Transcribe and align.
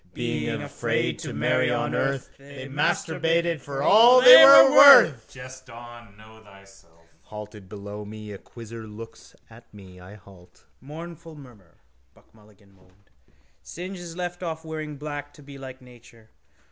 Being 0.15 0.63
afraid 0.63 1.19
to 1.19 1.31
marry 1.31 1.69
on 1.71 1.93
earth 1.93 2.31
They 2.39 2.67
masturbated 2.67 3.61
for 3.61 3.83
all 3.83 4.19
they 4.19 4.43
were 4.43 4.71
worth. 4.71 5.29
Jest 5.31 5.69
on. 5.69 6.17
Know 6.17 6.41
thyself. 6.43 7.03
Halted, 7.21 7.69
below 7.69 8.03
me, 8.03 8.31
a 8.31 8.39
quizzer 8.39 8.87
looks 8.87 9.35
at 9.47 9.71
me. 9.71 9.99
I 9.99 10.15
halt. 10.15 10.65
—Mournful 10.81 11.35
mummer, 11.35 11.77
Buck 12.15 12.33
Mulligan 12.33 12.73
moaned. 12.73 13.11
Synge 13.61 13.99
has 13.99 14.17
left 14.17 14.41
off 14.41 14.65
wearing 14.65 14.97
black 14.97 15.35
to 15.35 15.43
be 15.43 15.59
like 15.59 15.83
nature. 15.83 16.31